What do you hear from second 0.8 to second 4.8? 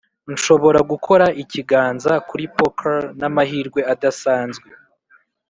gukora ikiganza kuri poker n'amahirwe adasanzwe